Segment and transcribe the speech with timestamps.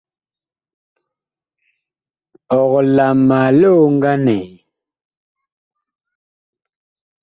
[2.59, 4.37] Ɔg la ma li oŋganɛ?